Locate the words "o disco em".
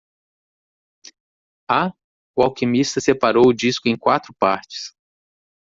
3.47-3.95